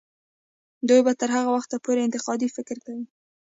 [0.87, 3.05] دوی به تر هغه وخته پورې انتقادي فکر کوي.